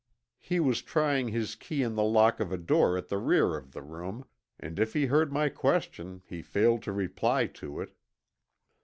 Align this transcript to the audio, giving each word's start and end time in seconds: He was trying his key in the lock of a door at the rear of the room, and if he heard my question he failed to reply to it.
He 0.39 0.59
was 0.59 0.81
trying 0.81 1.27
his 1.27 1.53
key 1.55 1.83
in 1.83 1.93
the 1.93 2.01
lock 2.01 2.39
of 2.39 2.51
a 2.51 2.57
door 2.57 2.97
at 2.97 3.09
the 3.09 3.19
rear 3.19 3.55
of 3.55 3.71
the 3.71 3.83
room, 3.83 4.25
and 4.59 4.79
if 4.79 4.93
he 4.95 5.05
heard 5.05 5.31
my 5.31 5.47
question 5.47 6.23
he 6.25 6.41
failed 6.41 6.81
to 6.89 6.91
reply 6.91 7.45
to 7.45 7.79
it. 7.81 7.95